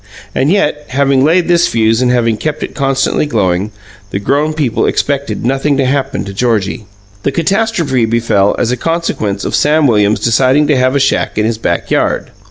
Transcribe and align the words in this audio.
And 0.33 0.49
yet, 0.51 0.85
having 0.87 1.23
laid 1.23 1.47
this 1.47 1.67
fuse 1.67 2.01
and 2.01 2.09
having 2.09 2.35
kept 2.35 2.63
it 2.63 2.73
constantly 2.73 3.27
glowing, 3.27 3.69
the 4.09 4.17
grown 4.17 4.55
people 4.55 4.87
expected 4.87 5.45
nothing 5.45 5.77
to 5.77 5.85
happen 5.85 6.25
to 6.25 6.33
Georgie. 6.33 6.87
The 7.21 7.31
catastrophe 7.31 8.05
befell 8.05 8.55
as 8.57 8.71
a 8.71 8.77
consequence 8.77 9.45
of 9.45 9.53
Sam 9.53 9.85
Williams 9.85 10.21
deciding 10.21 10.65
to 10.69 10.75
have 10.75 10.95
a 10.95 10.99
shack 10.99 11.37
in 11.37 11.45
his 11.45 11.59
backyard. 11.59 12.31